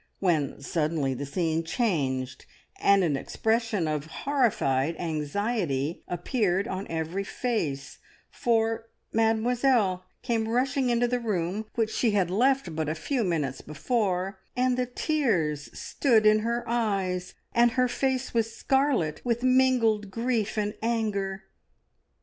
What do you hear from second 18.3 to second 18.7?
was